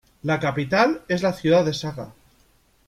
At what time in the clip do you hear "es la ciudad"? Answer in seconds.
1.07-1.63